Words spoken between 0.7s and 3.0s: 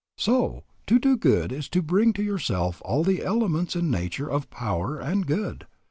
to do good is to bring to yourself